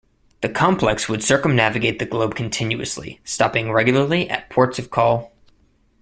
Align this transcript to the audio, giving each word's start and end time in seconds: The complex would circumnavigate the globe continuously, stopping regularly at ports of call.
The 0.41 0.49
complex 0.49 1.07
would 1.07 1.23
circumnavigate 1.23 1.99
the 1.99 2.07
globe 2.07 2.33
continuously, 2.33 3.19
stopping 3.23 3.71
regularly 3.71 4.27
at 4.27 4.49
ports 4.49 4.79
of 4.79 4.89
call. 4.89 5.31